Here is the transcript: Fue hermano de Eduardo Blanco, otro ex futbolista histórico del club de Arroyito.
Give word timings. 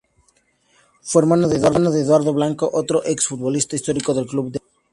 Fue 1.03 1.21
hermano 1.21 1.47
de 1.47 1.57
Eduardo 1.57 2.33
Blanco, 2.33 2.67
otro 2.73 3.03
ex 3.05 3.27
futbolista 3.27 3.75
histórico 3.75 4.15
del 4.15 4.25
club 4.25 4.45
de 4.51 4.57
Arroyito. 4.57 4.67